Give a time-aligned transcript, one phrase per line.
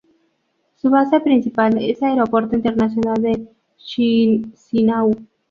[0.77, 3.45] Su base principal es Aeropuerto Internacional de
[3.77, 5.13] Chisinau.